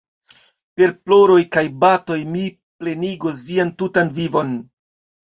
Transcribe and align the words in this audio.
Per 0.79 0.91
ploroj 1.09 1.41
kaj 1.55 1.61
batoj 1.83 2.17
mi 2.35 2.45
plenigos 2.83 3.43
vian 3.51 3.73
tutan 3.83 4.09
vivon! 4.17 4.57